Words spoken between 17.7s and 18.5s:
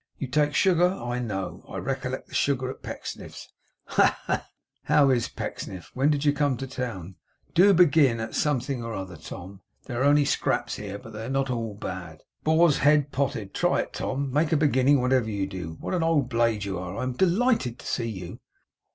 to see you.